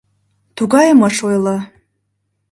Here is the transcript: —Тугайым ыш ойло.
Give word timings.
—Тугайым 0.55 0.99
ыш 1.07 1.17
ойло. 1.29 1.57